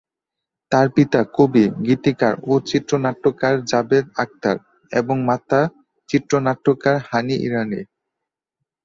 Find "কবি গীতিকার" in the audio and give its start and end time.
1.35-2.33